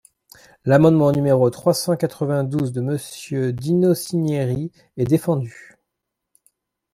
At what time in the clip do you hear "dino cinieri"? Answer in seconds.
3.53-4.71